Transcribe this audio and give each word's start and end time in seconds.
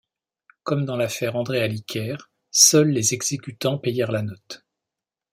Comme 0.63 0.85
dans 0.85 0.95
l’affaire 0.97 1.35
André 1.35 1.61
Aliker, 1.61 2.15
seuls 2.49 2.89
les 2.89 3.13
exécutants 3.13 3.77
payèrent 3.77 4.11
la 4.11 4.23
note. 4.23 4.65